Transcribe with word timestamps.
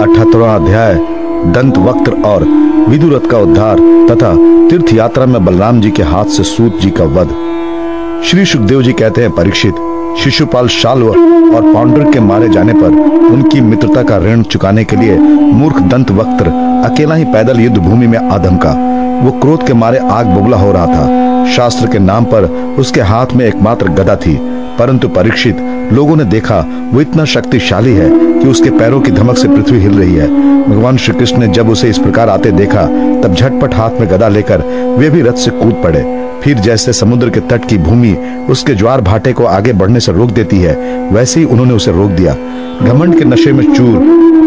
अठहत्तरवा 0.00 0.54
अध्याय, 0.54 0.94
दंत 1.46 1.78
वक्त्र 1.78 2.12
और 2.22 2.44
विदुरथ 2.88 3.28
का 3.30 3.38
उद्धार 3.38 3.78
तथा 4.10 4.32
तीर्थ 4.68 4.92
यात्रा 4.94 5.26
में 5.26 5.44
बलराम 5.44 5.80
जी 5.80 5.90
के 5.90 6.02
हाथ 6.02 6.24
से 6.24 6.42
सूत 6.42 6.78
जी 6.80 6.90
का 6.90 7.04
वध। 7.04 7.34
श्री 8.24 8.44
सुखदेव 8.44 8.82
जी 8.82 8.92
कहते 8.92 9.20
हैं, 9.20 9.30
परीक्षित, 9.30 9.74
शिशुपाल 10.18 10.68
शाल्व 10.68 11.08
और 11.08 11.72
पाउंडर 11.74 12.12
के 12.12 12.20
मारे 12.20 12.48
जाने 12.48 12.72
पर 12.72 12.94
उनकी 13.32 13.60
मित्रता 13.60 14.02
का 14.02 14.18
ऋण 14.18 14.42
चुकाने 14.42 14.84
के 14.84 14.96
लिए 14.96 15.18
मूर्ख 15.52 15.80
दंत 15.82 16.10
वक्त्र 16.10 16.52
अकेला 16.84 17.14
ही 17.14 17.24
पैदल 17.24 17.60
युद्ध 17.60 17.78
भूमि 17.78 18.06
में 18.06 18.18
आधम 18.18 18.56
का। 18.56 18.72
वो 19.24 19.30
क्रोध 19.30 19.66
के 19.66 19.74
मारे 19.74 19.98
आग 19.98 20.26
बबुला 20.26 20.56
हो 20.56 20.72
रहा 20.72 20.86
था। 20.86 21.46
शास्त्र 21.52 21.86
के 21.86 21.98
नाम 21.98 22.24
पर 22.24 22.44
उसके 22.78 23.00
हाथ 23.00 23.26
में 23.34 23.46
एकमात्र 23.46 23.88
गदा 23.88 24.16
थी। 24.16 24.36
परंतु 24.78 25.08
परीक्षित, 25.08 25.56
लोगों 25.92 26.16
ने 26.16 26.24
देखा, 26.24 26.58
वो 26.92 27.00
इतना 27.00 27.24
शक्तिशाली 27.24 27.92
है 27.92 28.10
कि 28.40 28.48
उसके 28.48 28.70
पैरों 28.70 29.00
की 29.00 29.10
धमक 29.10 29.38
से 29.38 29.48
पृथ्वी 29.48 29.78
हिल 29.78 29.98
रही 29.98 30.14
है। 30.14 30.28
भगवान 30.68 30.96
श्री 30.96 31.14
कृष्ण 31.14 31.38
ने 31.38 31.48
जब 31.48 31.68
उसे 31.68 31.88
इस 31.88 31.98
प्रकार 31.98 32.28
आते 32.28 32.50
देखा, 32.52 32.82
तब 33.22 33.34
झटपट 33.34 33.74
हाथ 33.74 33.90
में 33.90 34.08
गदा 34.10 34.28
लेकर 34.28 34.62
वे 34.98 35.10
भी 35.10 35.22
रथ 35.22 35.32
से 35.32 35.50
कूद 35.50 35.74
पड़े। 35.84 36.04
फिर 36.42 36.58
जैसे 36.58 36.92
समुद्र 36.92 37.30
के 37.30 37.40
तट 37.40 37.68
की 37.68 37.78
भूमि 37.78 38.16
उसके 38.50 38.74
ज्वार 38.74 39.00
भाटे 39.00 39.32
को 39.32 39.44
आगे 39.44 39.72
बढ़ने 39.72 40.00
से 40.00 40.12
रोक 40.12 40.30
देती 40.30 40.58
है, 40.58 40.76
वैसे 41.12 41.40
ही 41.40 41.46
उन्होंने 41.46 41.72
उसे 41.72 41.92
रोक 41.92 42.10
दिया। 42.10 42.36
घमंड 42.82 43.18
के 43.18 43.24
नशे 43.24 43.52
में 43.52 43.64
चूर, 43.74 43.98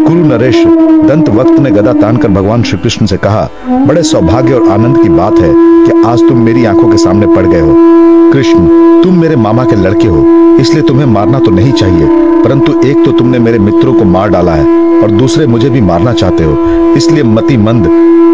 कुरु 0.06 0.24
नरेश, 0.24 0.64
दंत 1.08 1.28
वक्त 1.28 1.58
ने 1.60 1.70
गदा 1.70 1.92
तानकर 1.92 2.28
भगवान 2.28 2.62
श्री 2.62 2.78
कृष्ण 2.78 3.06
से 3.06 3.16
कहा, 3.16 3.48
बड़े 3.68 4.02
सौभाग्य 4.02 4.54
और 4.54 4.68
आनंद 4.68 5.02
की 5.02 5.08
बात 5.08 5.38
है 5.38 5.52
कि 5.56 6.02
आज 6.06 6.28
तुम 6.28 6.38
मेरी 6.38 6.64
आँखों 6.64 6.90
के 6.90 6.96
सामने 6.96 7.26
पड़ 7.26 7.46
गए 7.46 7.60
हो। 7.60 8.01
कृष्ण, 8.32 9.02
तुम 9.02 9.18
मेरे 9.20 9.36
मामा 9.36 9.64
के 9.64 9.76
लड़के 9.76 10.08
हो, 10.08 10.20
इसलिए 10.60 10.82
तुम्हें 10.82 11.06
मारना 11.06 11.38
तो 11.38 11.50
नहीं 11.50 11.72
चाहिए, 11.72 12.06
परंतु 12.44 12.72
एक 12.84 13.04
तो 13.04 13.12
तुमने 13.12 13.38
मेरे 13.38 13.58
मित्रों 13.58 13.94
को 13.94 14.04
मार 14.04 14.28
डाला 14.30 14.52
है, 14.52 14.64
और 15.02 15.10
दूसरे 15.10 15.46
मुझे 15.46 15.70
भी 15.70 15.80
मारना 15.80 16.12
चाहते 16.12 16.44
हो, 16.44 16.56
इसलिए 16.96 17.22
मति 17.24 17.56
मंद 17.56 17.86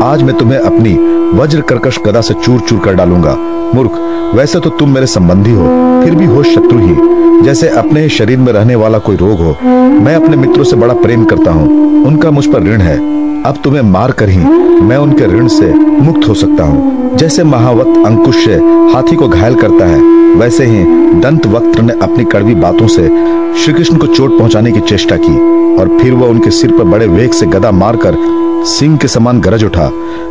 आज 0.04 0.22
मैं 0.22 0.36
तुम्हें 0.36 0.58
अपनी 0.58 0.94
वज्र 1.34 1.60
कर्कश 1.60 1.98
गदा 2.06 2.20
से 2.20 2.34
चूर 2.34 2.60
चूर 2.60 2.78
कर 2.78 2.94
डालूँगा। 2.94 3.36
मूर्ख, 3.74 3.98
वैसे 4.36 4.60
तो 4.60 4.70
तुम 4.70 4.94
मेरे 4.94 5.06
संबंधी 5.06 5.52
हो, 5.52 5.66
फिर 6.04 6.14
भी 6.14 6.26
हो 6.26 6.42
शत्रु 6.44 6.78
ही, 6.78 6.96
जैसे 7.44 7.68
अपने 7.78 8.02
ही 8.02 8.08
शरीर 8.10 8.38
में 8.38 8.52
रहने 8.52 8.74
वाला 8.74 8.98
कोई 8.98 9.16
रोग 9.16 9.40
हो। 9.40 9.56
मैं 10.00 10.14
अपने 10.14 10.36
मित्रों 10.36 10.64
से 10.64 10.76
बड़ा 10.76 10.94
प्रेम 10.94 11.24
करता 11.24 11.50
हूँ, 11.50 12.04
उनका 12.06 12.30
मुझ 12.30 12.46
पर 12.46 12.62
ऋण 12.64 12.80
है। 12.80 12.98
अब 13.46 13.60
तुम्हें 13.64 13.82
मार 13.82 14.12
कर 14.12 14.28
ही 14.28 14.38
मैं 14.82 14.96
उनके 14.96 15.26
ऋण 15.26 15.48
से 15.48 15.72
मुक्त 15.74 16.28
हो 16.28 16.34
सकता 16.34 16.64
हूँ। 16.64 17.16
जैसे 17.16 17.44
महावत 17.44 18.06
अंकुश 18.06 18.44
से 18.44 18.54
हाथी 18.92 19.16
को 19.16 19.28
घायल 19.28 19.54
करता 19.54 19.86
है, 19.86 20.00
वैसे 20.38 20.64
ही 20.64 20.84
दंत 21.20 21.46
वक्त 21.46 21.78
ने 21.80 21.92
अपनी 22.02 22.24
कड़वी 22.24 22.54
बातों 22.54 22.88
से 22.88 23.08
श्री 23.58 23.72
कृष्ण 23.72 23.96
को 23.96 24.06
चोट 24.06 24.38
पहुँचाने 24.38 24.72
की 24.72 24.80
चेष्टा 24.80 25.16
की 25.16 25.36
और 25.80 25.96
फिर 26.00 26.12
वह 26.12 26.28
उनके 26.28 26.50
सिर 26.50 26.72
पर 26.72 26.84
बड़े 26.84 27.06
वेग 27.06 27.32
से 27.32 27.46
गदा 27.46 27.70
मारकर 27.72 28.16
सिंह 28.68 28.96
के 28.96 29.08
समान 29.08 29.40
गरज 29.40 29.64
उठा। 29.64 29.90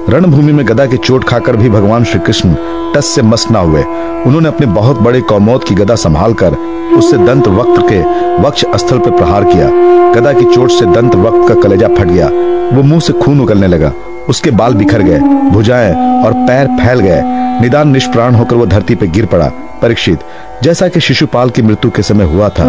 रणभूमि 0.09 0.52
में 0.52 0.67
गदा 0.67 0.86
की 0.86 0.97
चोट 0.97 1.23
खाकर 1.23 1.55
भी 1.55 1.69
भगवान 1.69 2.03
श्री 2.03 2.19
कृष्ण 2.19 2.55
टस 2.95 3.05
से 3.05 3.21
मस्त 3.21 3.52
न 3.52 3.55
हुए। 3.55 3.83
उन्होंने 4.25 4.47
अपने 4.47 4.67
बहुत 4.73 5.02
बड़े 5.02 5.21
कौमोद 5.21 5.64
की 5.64 5.75
गदा 5.75 5.95
संभाल 5.95 6.33
कर 6.33 6.58
उससे 6.97 7.17
दंत 7.17 7.47
वक्त 7.47 7.81
के 7.89 8.02
वक्ष 8.44 8.66
स्थल 8.75 8.99
पर 8.99 9.11
प्रहार 9.11 9.44
किया। 9.44 9.69
गदा 10.14 10.33
की 10.33 10.45
चोट 10.53 10.71
से 10.71 10.86
दंत 10.86 11.16
वक्त 11.16 11.47
का 11.47 11.61
कलेजा 11.61 11.88
फट 11.88 12.08
गया। 12.08 12.30
वो 12.73 12.84
मुँह 12.84 13.00
से 13.00 13.14
खून 13.14 13.42
उगलने 13.42 13.68
लगा। 13.68 13.92
उसके 14.30 14.52
बाल 14.52 14.73
बिखर 14.73 15.02
गए, 15.02 15.20
भुजाएँ 15.52 15.94
और 16.26 16.34
पैर 16.34 16.68
फैल 16.68 17.00
गए। 17.00 17.22
निदान 17.62 17.90
निष्प्राण 17.90 18.36
होकर 18.36 18.56
वो 18.56 18.66
धरती 18.66 18.96
पर 18.96 19.06
गिर 19.06 19.26
पड़ा। 19.26 19.52
परीक्षित, 19.82 20.20
जैसा 20.64 20.88
कि 20.88 21.00
शिशुपाल 21.00 21.50
की 21.50 21.62
मृत्यु 21.62 21.92
के 21.92 22.02
समय 22.02 22.26
हुआ 22.26 22.50
था, 22.50 22.66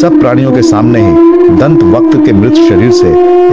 सब 0.00 0.18
प्राणियों 0.20 0.52
के 0.52 0.62
सामने 0.62 1.00
ही 1.00 1.56
दंत 1.56 1.82
वक्त 1.84 2.16
के 2.26 2.32
मृत 2.32 2.54
शरीर 2.68 2.90
से 2.92 3.08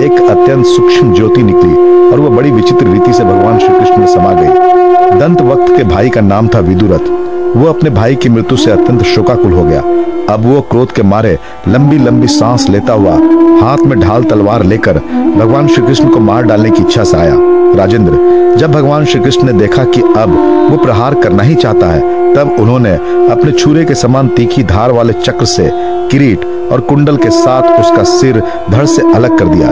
एक 0.06 0.22
अत्यंत 0.22 0.66
सूक्ष्म 0.66 1.14
ज्योति 1.16 1.44
निकली 1.44 1.74
और 2.12 2.20
वह 2.20 2.36
बड़ी 2.36 2.52
विचित्र 2.52 2.88
रीति 2.88 3.14
से 3.14 3.24
भगवान 3.24 3.60
श्री 3.60 3.80
कृष्ण 3.80 3.98
में 3.98 4.08
समा 4.08 4.32
गई। 4.34 5.20
दंत 5.20 5.42
वक्त 5.42 5.78
के 5.78 5.84
भाई 5.84 6.10
का 6.10 6.22
नाम 6.22 6.48
था 6.48 6.60
विदुरथ। 6.60 7.31
वो 7.56 7.68
अपने 7.68 7.90
भाई 7.90 8.16
की 8.16 8.30
मृत्यु 8.30 8.58
से 8.58 8.72
अत्यंत 8.72 9.04
शोकाकुल 9.04 9.54
हो 9.54 9.64
गया। 9.64 9.82
अब 10.30 10.46
वो 10.46 10.62
क्रोध 10.62 10.92
के 10.92 11.04
मारे 11.04 11.38
लंबी 11.68 11.98
लंबी 11.98 12.28
सांस 12.28 12.68
लेता 12.70 12.94
हुआ 12.94 13.14
हाथ 13.62 13.78
में 13.78 14.00
ढाल, 14.00 14.24
तलवार 14.24 14.64
लेकर 14.64 14.98
भगवान 15.38 15.68
श्री 15.68 15.86
कृष्ण 15.86 16.10
को 16.10 16.20
मार 16.20 16.44
डालने 16.44 16.70
की 16.70 16.82
इच्छा 16.84 17.04
से 17.04 17.18
आया। 17.18 17.36
राजेंद्र, 17.78 18.56
जब 18.58 18.72
भगवान 18.72 19.06
श्री 19.06 19.20
कृष्ण 19.22 19.44
ने 19.44 19.54
देखा 19.54 19.84
कि 19.86 20.02
अब 20.02 20.36
वो 20.72 20.78
प्रहार 20.78 21.14
करना 21.14 21.44
ही 21.44 21.56
चाहता 21.56 21.88
है, 21.88 22.34
तब 22.36 22.56
उन्होंने 22.60 22.94
अपने 23.32 23.52
छुरे 23.52 23.86
के 23.86 23.96
समान 23.96 24.28
तीखी 24.28 24.64
धार 24.64 24.92
वाले 24.92 25.14
चक्र 25.14 25.46
से 25.46 25.70
किरीट 26.12 26.46
और 26.72 26.82
कुंडल 26.82 27.18
के 27.18 27.30
साथ 27.30 27.80
उसका 27.80 28.04
सिर 28.04 28.42
धड़ 28.70 28.86
से 28.86 29.02
अलग 29.14 29.38
कर 29.40 29.46
दिया। 29.46 29.70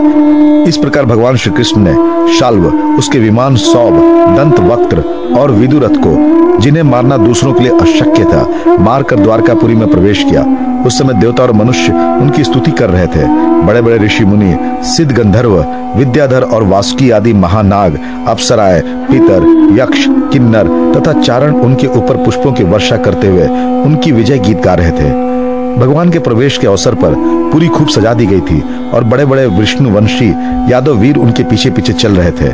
इस 0.68 0.76
प्रकार 0.76 1.04
भगवान 1.04 1.36
श्री 1.36 1.52
कृष्ण 1.52 1.80
ने 1.80 1.94
शाल्व, 2.38 2.66
उसके 2.98 3.18
विमान 3.18 3.56
सौब, 3.56 3.94
दंत 4.36 4.60
वक्त्र 4.60 5.04
और 5.38 5.50
विदुरथ 5.50 5.96
को, 5.96 6.58
जिन्हें 6.60 6.82
मारना 6.82 7.16
दूसरों 7.16 7.52
के 7.52 7.60
लिए 7.60 7.78
अशक्य 7.78 8.24
था, 8.24 8.46
मारकर 8.80 9.16
द्वारकापुरी 9.16 9.74
में 9.74 9.90
प्रवेश 9.90 10.24
किया। 10.24 10.44
उस 10.86 10.98
समय 10.98 11.14
देवता 11.14 11.42
और 11.42 11.52
मनुष्य 11.52 11.92
उनकी 11.92 12.44
स्तुति 12.44 12.70
कर 12.70 12.90
रहे 12.90 13.06
थे। 13.06 13.26
बड़े 13.66 13.82
बड़े 13.82 13.96
ऋषि 13.98 14.24
मुनि, 14.24 14.54
सिद्ध 14.84 15.12
गंधर्व, 15.12 15.56
विद्याधर 15.96 16.42
और 16.42 16.62
वासुकी 16.62 17.10
आदि 17.10 17.32
महानाग, 17.32 17.98
अप्सराय, 18.28 18.80
पितर, 18.80 19.46
यक्ष, 19.80 20.06
किन्नर 20.32 20.68
तथा 20.94 21.12
चारण 21.20 21.54
उनके 21.54 21.86
ऊपर 21.86 22.16
पुष्पों 22.16 22.52
की 22.52 22.64
वर्षा 22.64 22.96
करते 22.96 23.26
हुए 23.26 23.48
उनकी 23.84 24.12
विजय 24.12 24.38
गीत 24.38 24.62
गा 24.62 24.74
रहे 24.74 24.90
थे। 24.90 25.29
भगवान 25.78 26.10
के 26.10 26.18
प्रवेश 26.18 26.58
के 26.58 26.66
अवसर 26.66 26.94
पर 26.94 27.14
पूरी 27.52 27.68
खूब 27.68 27.88
सजा 27.88 28.14
दी 28.14 28.26
गई 28.26 28.40
थी 28.40 28.60
और 28.90 29.04
बड़े 29.04 29.24
बड़े 29.24 29.46
विष्णु 29.48 29.90
वंशी 29.90 30.28
यादव 30.72 30.96
वीर 30.96 31.16
उनके 31.16 31.42
पीछे 31.42 31.70
पीछे 31.70 31.92
चल 31.92 32.12
रहे 32.12 32.30
थे। 32.30 32.48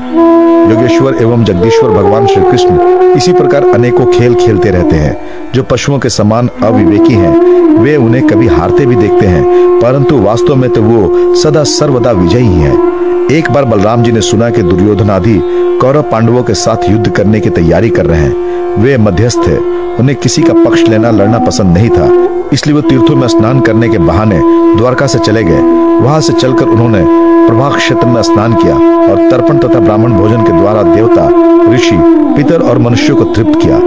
योगेश्वर 0.71 1.16
एवं 1.22 1.44
जगदीश्वर 1.44 1.91
भगवान 1.91 2.26
श्री 2.26 2.43
कृष्ण 2.43 2.78
इसी 3.16 3.32
प्रकार 3.32 3.65
अनेकों 3.65 4.06
खेल 4.06 4.34
खेलते 4.34 4.71
रहते 4.71 4.97
हैं, 4.97 5.16
जो 5.55 5.62
पशुओं 5.62 5.99
के 5.99 6.09
समान 6.09 6.49
अविवेकी 6.62 7.15
हैं। 7.15 7.78
वे 7.78 7.97
उन्हें 7.97 8.26
कभी 8.26 8.47
हारते 8.47 8.87
भी 8.87 8.97
देखते 8.97 9.26
हैं, 9.26 9.44
परंतु 9.81 10.19
वास्तव 10.19 10.55
में 10.55 10.71
तो 10.71 10.82
वो 10.82 11.34
सदा 11.34 11.62
सर्वदा 11.65 12.12
विजयी 12.12 12.47
हैं। 12.47 12.95
एक 13.32 13.50
बार 13.50 13.64
बलराम 13.64 14.03
जी 14.03 14.12
ने 14.12 14.20
सुना 14.20 14.50
कि 14.50 14.62
दुर्योधन 14.62 15.10
आदि 15.10 15.41
कौरव 15.81 16.03
पांडवों 16.03 16.42
के 16.42 16.54
साथ 16.54 16.91
युद्ध 16.91 17.10
करने 17.10 17.41
की 17.41 17.50
तैयारी 17.50 17.91
कर 17.91 18.06
रहे 18.06 18.20
हैं। 18.20 18.76
वे 18.78 18.98
मध्यस्थ 18.98 19.38
थे। 19.47 19.56
उन्हें 19.97 20.19
किसी 20.19 20.42
का 20.42 20.53
पक्ष 20.53 20.82
लेना 20.82 21.10
लड़ना 21.10 21.38
पसंद 21.38 21.78
नहीं 21.78 21.91
था। 21.91 22.28
इसलिए 22.53 22.76
वो 22.76 22.81
तीर्थों 22.81 23.16
में 23.16 23.28
स्नान 23.28 23.60
करने 23.60 23.88
के 23.88 23.98
बहाने 23.98 24.41
द्वारका 24.76 25.06
से 25.06 25.19
चले 25.19 25.44
गए। 25.44 25.60
वहाँ 26.00 26.20
से 26.20 26.32
चलकर 26.32 26.64
उन्होंने 26.64 27.03
प्रभा 27.48 27.70
क्षेत्र 27.70 28.06
में 28.06 28.22
स्नान 28.22 28.54
किया 28.54 28.75
और 29.10 29.31
तर्पण 29.31 29.58
तथा 29.58 29.81
ब्राह्मण 29.81 30.12
भोजन 30.12 30.43
के 30.43 30.53
द्वारा 30.53 30.82
देवता, 30.82 31.28
ऋषि, 31.75 31.98
पितर 32.37 32.60
और 32.60 32.78
मनुष्यों 32.78 33.16
को 33.16 33.25
तृप्त 33.25 33.60
किया। 33.62 33.81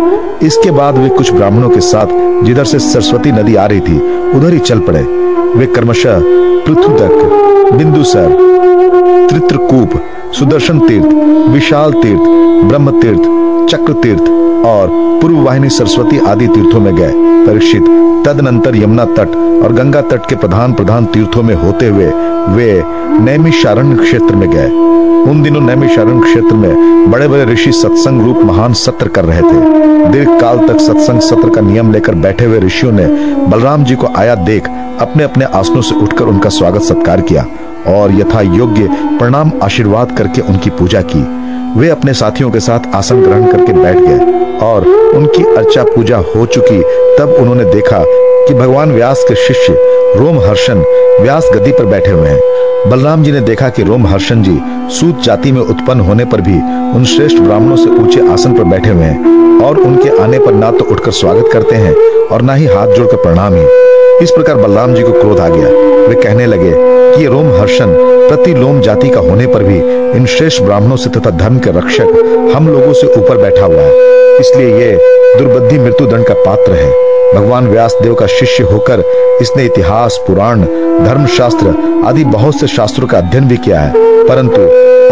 इसके 0.43 0.71
बाद 0.71 0.97
वे 0.97 1.09
कुछ 1.09 1.31
ब्राह्मणों 1.31 1.69
के 1.69 1.79
साथ 1.79 2.07
जिधर 2.45 2.63
से 2.63 2.79
सरस्वती 2.79 3.31
नदी 3.31 3.55
आ 3.55 3.65
रही 3.65 3.79
थी, 3.79 3.97
उधर 4.31 4.53
ही 4.53 4.59
चल 4.59 4.79
पड़े। 4.79 5.01
वे 5.55 5.65
क्रमशः 5.65 6.21
पृथुदक 6.65 7.71
बिंदुसर 7.73 8.49
त्रित्रकूप, 9.29 9.91
सुदर्शन 10.33 10.79
तीर्थ, 10.79 11.05
विशाल 11.49 11.91
तीर्थ 11.93 12.21
ब्रह्म 12.67 12.99
तीर्थ 13.01 13.21
चक्र 13.71 13.93
तीर्थ 13.93 14.29
और 14.65 14.89
पूर्व 15.21 15.41
वाहिनी 15.43 15.69
सरस्वती 15.69 16.17
आदि 16.27 16.47
तीर्थों 16.47 16.79
में 16.79 16.95
गए। 16.95 17.11
परीक्षित, 17.45 17.83
तदनंतर 18.25 18.75
यमुना 18.75 19.05
तट 19.05 19.35
और 19.63 19.73
गंगा 19.73 20.01
तट 20.01 20.25
के 20.29 20.35
प्रधान 20.35 20.73
प्रधान 20.73 21.05
तीर्थों 21.05 21.43
में 21.43 21.53
होते 21.55 21.87
हुए 21.87 22.11
वे 22.49 22.71
नैमिषारण्य 23.21 24.03
क्षेत्र 24.03 24.35
में 24.35 24.49
गए। 24.49 24.69
उन 25.31 25.41
दिनों 25.43 25.61
नैमिषारण्य 25.61 26.21
क्षेत्र 26.21 26.55
में 26.55 27.11
बड़े 27.11 27.27
बड़े 27.27 27.45
ऋषि 27.45 27.71
सत्संग 27.71 28.21
रूप 28.21 28.37
महान 28.43 28.73
सत्र 28.73 29.07
कर 29.07 29.25
रहे 29.25 29.41
थे। 29.41 30.11
दीर्घ 30.11 30.39
काल 30.41 30.67
तक 30.67 30.79
सत्संग 30.81 31.21
सत्र 31.21 31.49
का 31.49 31.61
नियम 31.61 31.91
लेकर 31.91 32.15
बैठे 32.17 32.45
हुए 32.45 32.59
ऋषियों 32.59 32.91
ने 32.91 33.05
बलराम 33.47 33.83
जी 33.83 33.95
को 33.95 34.07
आया 34.17 34.35
देख 34.35 34.69
अपने 35.01 35.23
अपने 35.23 35.45
आसनों 35.55 35.81
से 35.81 35.95
उठकर 35.95 36.25
उनका 36.25 36.49
स्वागत 36.49 36.81
सत्कार 36.81 37.21
किया। 37.21 37.45
और 37.87 38.11
यथा 38.11 38.41
योग्य 38.41 38.87
प्रणाम 39.19 39.51
आशीर्वाद 39.63 40.17
करके 40.17 40.41
उनकी 40.43 40.69
पूजा 40.69 41.01
की। 41.11 41.21
वे 41.79 41.89
अपने 41.89 42.13
साथियों 42.13 42.49
के 42.51 42.59
साथ 42.59 42.95
आसन 42.95 43.21
ग्रहण 43.21 43.45
करके 43.45 43.73
बैठ 43.73 43.97
गए 43.97 44.37
और 44.65 44.87
उनकी 45.15 45.43
अर्चा 45.57 45.83
पूजा 45.85 46.17
हो 46.35 46.45
चुकी। 46.45 46.81
तब 47.19 47.35
उन्होंने 47.39 47.65
देखा 47.65 48.03
कि 48.47 48.53
भगवान 48.53 48.91
व्यास 48.91 49.23
के 49.29 49.35
शिष्य 49.37 49.75
रोम 50.17 50.39
हर्षण 50.39 50.83
व्यास 51.21 51.49
गद्दी 51.53 51.71
पर 51.71 51.85
बैठे 51.85 52.11
हुए 52.11 52.29
हैं। 52.29 52.89
बलराम 52.89 53.23
जी 53.23 53.31
ने 53.31 53.39
देखा 53.41 53.69
कि 53.69 53.83
रोम 53.83 54.05
हर्षण 54.07 54.43
जी 54.43 54.59
सूत 54.95 55.21
जाति 55.23 55.51
में 55.51 55.61
उत्पन्न 55.61 55.99
होने 55.99 56.25
पर 56.25 56.41
भी 56.41 56.55
उन 56.95 57.05
श्रेष्ठ 57.05 57.39
ब्राह्मणों 57.39 57.75
से 57.75 57.89
ऊँचे 57.91 58.27
आसन 58.33 58.53
पर 58.53 58.63
बैठे 58.63 58.89
हुए 58.89 59.05
हैं 59.05 59.61
और 59.65 59.79
उनके 59.79 60.09
आने 60.23 60.39
पर 60.39 60.53
ना 60.53 60.71
तो 60.71 60.85
उठकर 60.85 61.11
स्वागत 61.11 61.49
करते 61.53 61.75
हैं 61.75 61.93
और 62.27 62.41
ना 62.41 62.53
ही 62.53 62.65
हाथ 62.65 62.95
जोड़कर 62.95 63.17
प्रणाम 63.17 63.53
ही। 63.53 63.63
इस 64.23 64.31
प्रकार 64.31 64.55
बलराम 64.55 64.93
जी 64.95 65.03
को 65.03 65.11
क्रोध 65.11 65.39
आ 65.39 65.47
गया। 65.49 65.69
वे 66.07 66.15
कहने 66.15 66.45
लगे 66.45 66.71
कि 67.17 67.25
रोम 67.25 67.51
हर्षण 67.59 67.95
प्रति 68.29 68.53
लोम 68.53 68.81
जाति 68.81 69.09
का 69.09 69.19
होने 69.19 69.47
पर 69.47 69.63
भी 69.63 69.77
इन 70.17 70.25
श्रेष्ठ 70.25 70.63
ब्राह्मणों 70.63 70.95
से 70.95 71.09
तथा 71.09 71.29
धर्म 71.29 71.59
के 71.59 71.69
रक्षक 71.69 72.51
हम 72.55 72.67
लोगों 72.67 72.93
से 72.93 73.07
ऊपर 73.07 73.37
बैठा 73.37 73.65
हुआ 73.65 73.81
है। 73.81 74.37
इसलिए 74.39 74.79
ये 74.79 74.97
दुर्बुद्धि 75.37 75.79
मृत्यु 75.79 76.07
दंड 76.07 76.25
का 76.25 76.33
पात्र 76.33 76.71
है। 76.71 76.91
भगवान 77.33 77.67
व्यासदेव 77.67 78.13
का 78.13 78.27
शिष्य 78.27 78.63
होकर 78.63 79.03
इसने 79.41 79.65
इतिहास, 79.65 80.19
पुराण 80.27 80.61
धर्म 81.05 81.25
शास्त्र 81.25 81.67
आदि 82.05 82.23
बहुत 82.23 82.59
से 82.59 82.67
शास्त्रों 82.67 83.07
का 83.07 83.17
अध्ययन 83.17 83.47
भी 83.47 83.57
किया 83.57 83.79
है। 83.79 83.93
परंतु 84.27 84.61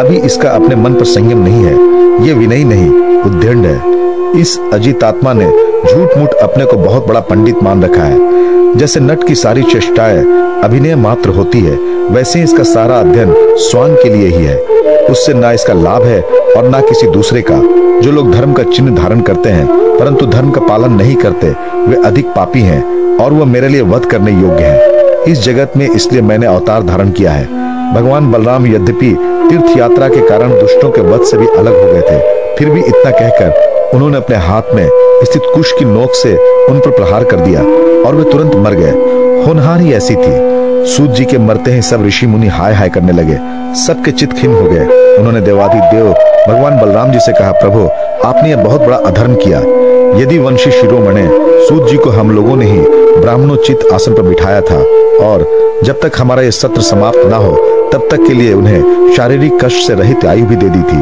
अभी 0.03 0.17
इसका 0.17 0.49
अपने 0.49 0.75
मन 0.75 0.93
पर 0.93 1.05
संयम 1.05 1.43
नहीं 1.43 1.63
है। 1.63 2.27
ये 2.27 2.33
विनयी 2.33 2.63
नहीं 2.63 2.89
उद्दंड 3.21 3.65
है। 3.65 3.97
इस 4.41 4.59
अजितात्मा 4.73 5.33
ने 5.33 5.45
झूठ 5.91 6.17
मूठ 6.17 6.33
अपने 6.33 6.65
को 6.65 6.77
बहुत 6.77 7.07
बड़ा 7.07 7.19
पंडित 7.19 7.63
मान 7.63 7.83
रखा 7.83 8.03
है। 8.03 8.17
जैसे 8.75 8.99
नट 8.99 9.23
की 9.27 9.35
सारी 9.35 9.63
चेष्टाएँ 9.63 10.19
अभिनय 10.63 10.95
मात्र 10.95 11.29
होती 11.29 11.59
है, 11.59 11.75
वैसे 12.11 12.41
इसका 12.41 12.63
सारा 12.63 12.95
अध्ययन 12.95 13.33
स्वांग 13.59 13.95
के 13.95 14.09
लिए 14.09 14.27
ही 14.27 14.45
है। 14.45 14.57
उससे 15.09 15.33
ना 15.33 15.51
इसका 15.51 15.73
लाभ 15.73 16.03
है 16.03 16.21
और 16.21 16.67
ना 16.69 16.81
किसी 16.81 17.07
दूसरे 17.07 17.41
का। 17.41 17.55
जो 18.01 18.11
लोग 18.11 18.31
धर्म 18.31 18.53
का 18.53 18.63
चिन्ह 18.63 18.95
धारण 18.95 19.21
करते 19.21 19.49
हैं, 19.49 19.67
परंतु 19.99 20.25
धर्म 20.25 20.51
का 20.51 20.61
पालन 20.61 20.93
नहीं 20.93 21.15
करते, 21.15 21.49
वे 21.87 22.01
अधिक 22.05 22.27
पापी 22.27 22.61
हैं 22.61 22.81
और 23.17 23.33
वह 23.33 23.45
मेरे 23.45 23.67
लिए 23.67 23.81
वध 23.83 24.05
करने 24.05 24.31
योग्य 24.31 24.63
है। 24.63 25.23
इस 25.23 25.41
जगत 25.41 25.73
में 25.77 25.89
इसलिए 25.89 26.21
मैंने 26.21 26.47
अवतार 26.47 26.83
धारण 26.83 27.11
किया 27.11 27.31
है। 27.31 27.45
भगवान 27.93 28.31
बलराम 28.31 28.67
यद्यपि 28.67 29.15
तीर्थ 29.49 29.77
यात्रा 29.77 30.07
के 30.07 30.27
कारण 30.29 30.59
दुष्टों 30.59 30.89
के 30.91 31.01
वध 31.01 31.23
से 31.23 31.37
भी 31.37 31.47
अलग 31.47 31.81
हो 31.81 31.91
गए 31.93 32.01
थे, 32.01 32.19
फिर 32.55 32.69
भी 32.69 32.79
इतना 32.79 33.11
कहकर 33.11 33.91
उन्होंने 33.95 34.17
अपने 34.17 34.35
हाथ 34.37 34.73
में 34.75 34.87
स्थित 35.23 35.41
कुश 35.53 35.71
की 35.71 35.85
नोक 35.85 36.15
से 36.15 36.35
उन 36.67 36.79
पर 36.79 36.89
प्रहार 36.89 37.23
कर 37.23 37.39
दिया। 37.39 37.61
और 38.05 38.15
वे 38.15 38.31
तुरंत 38.31 38.55
मर 38.55 38.73
गए। 38.73 38.91
होनहार 39.43 39.79
ही 39.79 39.93
ऐसी 39.93 40.15
थी। 40.15 40.57
सूत 40.87 41.09
जी 41.09 41.25
के 41.25 41.37
मरते 41.37 41.71
ही 41.71 41.81
सब 41.81 42.05
ऋषि 42.05 42.27
मुनि 42.27 42.47
हाय 42.47 42.73
हाय 42.73 42.89
करने 42.89 43.11
लगे। 43.11 43.37
सबके 43.75 44.11
चित 44.11 44.33
खिन 44.33 44.53
हो 44.53 44.63
गए। 44.63 45.15
उन्होंने 45.17 45.41
देवादी 45.41 45.79
देव, 45.79 46.05
भगवान 46.47 46.79
बलराम 46.79 47.11
जी 47.11 47.19
से 47.19 47.31
कहा, 47.31 47.51
प्रभु, 47.51 47.79
आपने 48.27 48.49
यह 48.49 48.63
बहुत 48.63 48.81
बड़ा 48.81 48.97
अधर्म 48.97 49.35
किया। 49.35 49.59
यदि 50.21 50.37
वंशी 50.37 50.71
शिरोमणे, 50.71 51.29
सूत 51.67 51.89
जी 51.89 51.97
को 51.97 52.09
हम 52.09 52.31
लोगों 52.31 52.55
ने 52.55 52.65
ही 52.65 52.79
ब्राह्मणोचित 53.21 53.79
आसन 53.93 54.13
पर 54.13 54.21
बिठाया 54.21 54.61
था, 54.61 54.77
और 55.27 55.47
जब 55.83 56.01
तक 56.01 56.11
हमारा 56.17 56.41
यह 56.41 56.51
सत्र 56.51 56.81
समाप्त 56.81 57.25
ना 57.25 57.37
हो, 57.37 57.55
तब 57.93 58.07
तक 58.11 58.27
के 58.27 58.33
लिए 58.33 58.53
उन्हें 58.53 59.13
शारीरिक 59.17 59.65
कष्ट 59.65 59.87
से 59.87 59.93
रहित 59.93 60.25
आयु 60.25 60.45
भी 60.45 60.55
दे 60.55 60.69
दी 60.69 60.79
थी। 60.79 61.01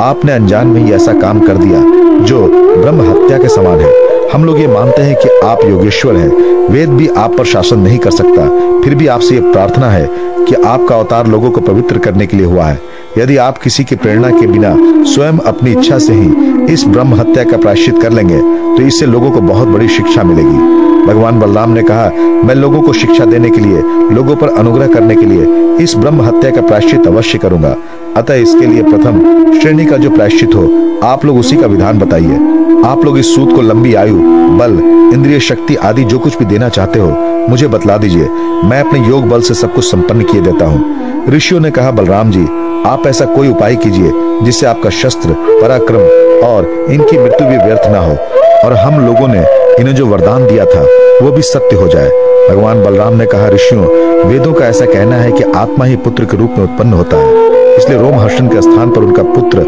आपने 0.00 0.32
अनजान 0.32 0.66
में 0.66 0.84
ही 0.84 0.92
ऐसा 0.92 1.12
काम 1.12 1.40
कर 1.40 1.54
दिया, 1.54 1.80
जो 2.24 2.46
ब्रह्म 2.82 3.10
हत्या 3.10 3.38
के 3.38 3.48
समान 3.48 3.80
है। 3.80 4.01
हम 4.32 4.44
लोग 4.44 4.58
ये 4.60 4.66
मानते 4.66 5.02
हैं 5.02 5.16
कि 5.16 5.28
आप 5.44 5.64
योगेश्वर 5.64 6.16
हैं। 6.16 6.68
वेद 6.68 6.90
भी 6.90 7.08
आप 7.16 7.36
पर 7.38 7.44
शासन 7.44 7.78
नहीं 7.78 7.98
कर 7.98 8.10
सकता। 8.10 8.46
फिर 8.80 8.94
भी 8.94 9.06
आपसे 9.06 9.34
ये 9.34 9.40
प्रार्थना 9.42 9.90
है 9.90 10.06
कि 10.44 10.54
आपका 10.54 10.96
अवतार 10.96 11.26
लोगों 11.26 11.50
को 11.50 11.60
पवित्र 11.60 11.98
करने 11.98 12.26
के 12.26 12.36
लिए 12.36 12.46
हुआ 12.46 12.66
है। 12.66 12.80
यदि 13.18 13.36
आप 13.36 13.58
किसी 13.58 13.84
की 13.84 13.96
प्रेरणा 13.96 14.30
के 14.30 14.46
बिना 14.46 14.74
स्वयं 15.04 15.38
अपनी 15.46 15.72
इच्छा 15.72 15.98
से 15.98 16.12
ही 16.12 16.72
इस 16.72 16.84
ब्रह्म 16.84 17.14
हत्या 17.14 17.44
का 17.44 17.56
प्रायश्चित 17.56 18.00
कर 18.02 18.12
लेंगे 18.12 18.38
तो 18.76 18.82
इससे 18.82 19.06
लोगों 19.06 19.30
को 19.30 19.40
बहुत 19.40 19.68
बड़ी 19.68 19.88
शिक्षा 19.88 20.22
मिलेगी। 20.22 20.80
भगवान 21.06 21.40
बलराम 21.40 21.70
ने 21.70 21.82
कहा, 21.82 22.08
मैं 22.44 22.54
लोगों 22.54 22.82
को 22.82 22.92
शिक्षा 22.92 23.24
देने 23.24 23.50
के 23.50 23.60
लिए, 23.60 23.82
लोगों 24.14 24.36
पर 24.36 24.48
अनुग्रह 24.48 24.86
करने 24.86 25.16
के 25.16 25.26
लिए 25.26 25.76
इस 25.84 25.94
ब्रह्म 25.96 26.22
हत्या 26.22 26.50
का 26.50 26.60
प्रायश्चित 26.60 27.06
अवश्य 27.06 27.38
करूँगा। 27.38 27.76
अतः 28.16 28.34
इसके 28.34 28.66
लिए 28.66 28.82
प्रथम 28.82 29.60
श्रेणी 29.60 29.86
का 29.86 29.96
जो 29.96 30.10
प्रायश्चित 30.10 30.54
हो, 30.54 30.66
आप 31.02 31.24
लोग 31.24 31.38
उसी 31.38 31.56
का 31.56 31.66
विधान 31.66 31.98
बताइए। 31.98 32.51
आप 32.84 33.04
लोग 33.04 33.18
इस 33.18 33.34
सूत 33.34 33.54
को 33.54 33.62
लंबी 33.62 33.94
आयु, 33.94 34.16
बल, 34.58 34.80
इंद्रिय 35.14 35.40
शक्ति 35.40 35.76
आदि 35.76 36.04
जो 36.04 36.18
कुछ 36.18 36.38
भी 36.38 36.44
देना 36.44 36.68
चाहते 36.68 36.98
हो, 36.98 37.10
मुझे 37.48 37.66
बतला 37.66 37.96
दीजिए। 37.96 38.28
मैं 38.64 38.80
अपने 38.80 39.08
योग 39.08 39.28
बल 39.28 39.40
से 39.40 39.54
सब 39.54 39.74
कुछ 39.74 39.84
संपन्न 39.84 40.22
किए 40.22 40.40
देता 40.40 40.64
हूँ। 40.64 40.84
ऋषियों 41.28 41.60
ने 41.60 41.70
कहा, 41.70 41.90
बलराम 41.90 42.30
जी, 42.30 42.44
आप 42.86 43.02
ऐसा 43.06 43.24
कोई 43.24 43.48
उपाय 43.48 43.76
कीजिए, 43.76 44.12
जिससे 44.42 44.66
आपका 44.66 44.90
शस्त्र, 44.90 45.28
पराक्रम 45.32 46.00
और 46.46 46.86
इनकी 46.90 47.18
मृत्यु 47.18 47.48
भी 47.48 47.56
व्यर्थ 47.56 47.86
ना 47.86 47.98
हो। 47.98 48.16
और 48.64 48.72
हम 48.72 49.06
लोगों 49.06 49.28
ने 49.28 49.46
इन्हें 49.80 49.94
जो 49.94 50.06
वरदान 50.06 50.46
दिया 50.46 50.64
था, 50.64 50.82
वो 51.22 51.32
भी 51.32 51.42
सत्य 51.42 51.76
हो 51.76 51.88
जाए। 51.88 52.08
भगवान 52.50 52.84
बलराम 52.84 53.14
ने 53.14 53.26
कहा, 53.26 53.48
ऋषियों, 53.48 53.86
वेदों 54.28 54.52
का 54.52 54.66
ऐसा 54.66 54.84
कहना 54.84 55.16
है 55.16 55.32
कि 55.32 55.44
आत्मा 55.44 55.84
ही 55.84 55.96
पुत्र 55.96 56.24
के 56.24 56.36
रूप 56.36 56.50
में 56.58 56.64
उत्पन्न 56.64 56.92
होता 56.92 57.16
है। 57.16 57.52
इसलिए 57.76 57.98
रोम 57.98 58.10
रोमहर्षण 58.10 58.46
के 58.46 58.62
स्थान 58.62 58.90
पर 58.90 59.00
उनका 59.00 59.22
पुत्र 59.22 59.58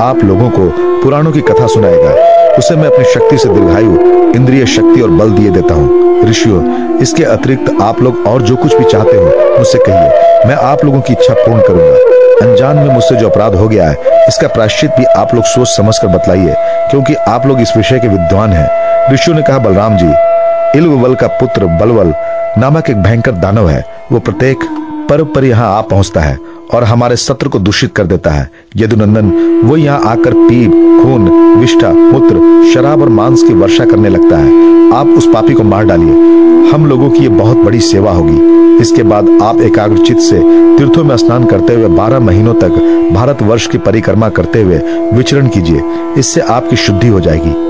आप 0.00 0.24
लोगों 0.24 0.50
को 0.50 0.72
पुराणों 1.02 1.32
की 1.32 1.40
कथा 1.40 1.66
सुनाएगा। 1.66 2.35
उसे 2.58 2.74
मैं 2.76 2.86
अपनी 2.86 3.04
शक्ति 3.04 3.38
से 3.38 3.48
दीर्घायु, 3.48 3.96
इंद्रिय 4.34 4.66
शक्ति 4.66 5.00
और 5.00 5.10
बल 5.10 5.30
दिए 5.30 5.50
देता 5.50 5.74
हूँ। 5.74 6.28
ऋषियों, 6.28 6.98
इसके 6.98 7.24
अतिरिक्त 7.24 7.80
आप 7.82 8.00
लोग 8.02 8.26
और 8.26 8.42
जो 8.42 8.56
कुछ 8.56 8.74
भी 8.74 8.84
चाहते 8.84 9.16
हो, 9.16 9.56
मुझसे 9.58 9.78
कहिए। 9.78 10.46
मैं 10.48 10.54
आप 10.64 10.84
लोगों 10.84 11.00
की 11.00 11.12
इच्छा 11.12 11.34
पूर्ण 11.34 11.60
करूँगा। 11.60 12.46
अनजान 12.46 12.76
में 12.76 12.88
मुझसे 12.88 13.16
जो 13.16 13.28
अपराध 13.28 13.54
हो 13.54 13.68
गया 13.68 13.88
है, 13.88 14.24
इसका 14.28 14.48
प्रायश्चित 14.48 14.90
भी 14.90 15.04
आप 15.16 15.34
लोग 15.34 15.44
सोच 15.44 15.68
समझ 15.68 15.98
कर 15.98 16.08
बतलाइए, 16.08 16.54
क्योंकि 16.90 17.14
आप 17.28 17.46
लोग 17.46 17.60
इस 17.60 17.76
विषय 17.76 17.98
के 17.98 18.08
विद्वान 18.08 18.52
हैं। 18.52 19.12
ऋषियों 19.12 19.36
ने 19.36 19.42
कहा, 19.42 19.58
बलराम 19.58 19.96
जी 19.96 20.78
इल्वल 20.78 21.14
का 21.14 21.26
पुत्र 21.40 21.66
बलवल 21.80 22.14
नामक 22.58 22.90
एक 22.90 22.96
भयंकर 22.96 23.32
दानव 23.34 23.68
है। 23.68 23.84
वो 24.12 24.18
प्रत्येक 24.18 24.64
पर्व 25.10 25.24
पर 25.24 25.44
यहाँ 25.44 25.76
आ 25.78 25.80
पहुँचता 25.80 26.20
है 26.20 26.38
और 26.74 26.84
हमारे 26.84 27.16
सत्र 27.16 27.48
को 27.48 27.58
दूषित 27.58 27.94
कर 27.96 28.04
देता 28.04 28.30
है। 28.30 28.50
यदुनंदन, 28.76 29.60
वो 29.64 29.76
यहाँ 29.76 30.00
आकर 30.06 30.34
पीप, 30.34 30.70
खून, 31.02 31.28
विष्ठा, 31.58 31.92
मूत्र, 31.92 32.70
शराब 32.74 33.02
और 33.02 33.08
मांस 33.08 33.42
की 33.42 33.54
वर्षा 33.54 33.84
करने 33.84 34.08
लगता 34.08 34.36
है। 34.36 34.94
आप 34.94 35.06
उस 35.06 35.26
पापी 35.34 35.54
को 35.54 35.62
मार 35.62 35.84
डालिए। 35.84 36.34
हम 36.70 36.86
लोगों 36.86 37.10
की 37.10 37.18
ये 37.18 37.28
बहुत 37.28 37.56
बड़ी 37.56 37.80
सेवा 37.80 38.12
होगी। 38.12 38.56
इसके 38.80 39.02
बाद 39.02 39.28
आप 39.42 39.60
एकाग्रचित 39.60 40.18
से 40.18 40.40
तीर्थों 40.78 41.04
में 41.04 41.16
स्नान 41.16 41.44
करते 41.44 41.74
हुए 41.74 41.88
बारह 41.88 42.20
महीनों 42.20 42.54
तक 42.54 42.68
भारत 43.12 43.42
वर्ष 43.42 43.66
की 43.66 43.78
परिक्रमा 43.78 44.28
करते 44.28 44.62
हुए 44.62 44.78
विचरण 45.12 45.48
कीजिए। 45.48 45.82
इससे 46.18 46.40
आपकी 46.40 46.76
शुद्धि 46.76 47.08
हो 47.08 47.20
जाएगी। 47.20 47.66